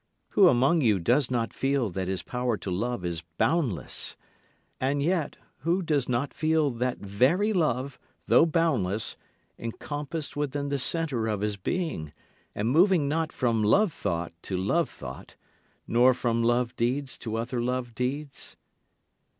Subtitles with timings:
[0.29, 4.17] Who among you does not feel that his power to love is boundless?
[4.79, 9.15] And yet who does not feel that very love, though boundless,
[9.59, 12.13] encompassed within the centre of his being,
[12.55, 15.35] and moving not from love thought to love thought,
[15.85, 18.55] nor from love deeds to other love deeds?